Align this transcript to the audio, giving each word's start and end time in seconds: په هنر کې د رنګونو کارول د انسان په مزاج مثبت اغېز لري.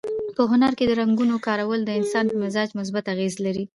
په 0.35 0.41
هنر 0.51 0.71
کې 0.77 0.85
د 0.87 0.91
رنګونو 1.01 1.35
کارول 1.47 1.79
د 1.85 1.89
انسان 1.99 2.25
په 2.29 2.35
مزاج 2.43 2.69
مثبت 2.79 3.05
اغېز 3.13 3.33
لري. 3.45 3.63